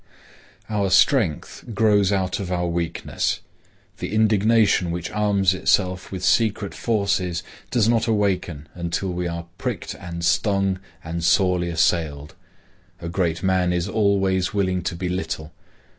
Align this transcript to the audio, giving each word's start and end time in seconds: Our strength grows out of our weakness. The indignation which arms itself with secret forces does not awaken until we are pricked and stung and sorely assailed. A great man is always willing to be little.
Our 0.67 0.89
strength 0.89 1.63
grows 1.75 2.11
out 2.11 2.39
of 2.39 2.51
our 2.51 2.65
weakness. 2.65 3.39
The 3.99 4.11
indignation 4.15 4.89
which 4.89 5.11
arms 5.11 5.53
itself 5.53 6.11
with 6.11 6.25
secret 6.25 6.73
forces 6.73 7.43
does 7.69 7.87
not 7.87 8.07
awaken 8.07 8.67
until 8.73 9.09
we 9.13 9.27
are 9.27 9.45
pricked 9.59 9.93
and 9.93 10.25
stung 10.25 10.79
and 11.03 11.23
sorely 11.23 11.69
assailed. 11.69 12.33
A 12.99 13.09
great 13.09 13.43
man 13.43 13.71
is 13.71 13.87
always 13.87 14.55
willing 14.55 14.81
to 14.85 14.95
be 14.95 15.07
little. 15.07 15.53